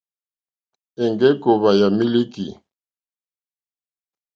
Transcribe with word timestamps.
Èŋɡé 1.03 1.27
kòòwà 1.41 1.71
yà 1.79 1.87
mílíkì. 1.97 2.45